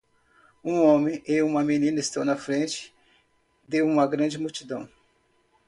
[0.63, 2.91] Um homem e uma menina estão na frente
[3.67, 4.89] de uma grande multidão.